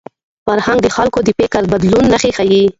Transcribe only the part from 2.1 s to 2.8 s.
نښې ښيي.